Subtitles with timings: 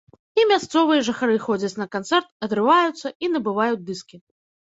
[0.39, 4.15] І мясцовыя жыхары ходзяць на канцэрт, адрываюцца, і набываюць дыскі.